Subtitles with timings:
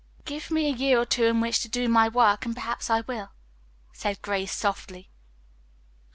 [0.25, 3.01] "Give me a year or two in which to do my work, and perhaps I
[3.01, 3.33] will,"
[3.93, 5.11] said Grace softly.